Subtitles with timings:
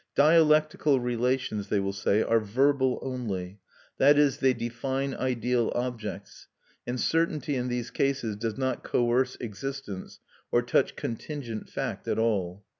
[0.15, 3.59] Dialectical relations, they will say, are verbal only;
[3.99, 6.47] that is, they define ideal objects,
[6.87, 10.19] and certainty in these cases does not coerce existence,
[10.51, 12.65] or touch contingent fact at all.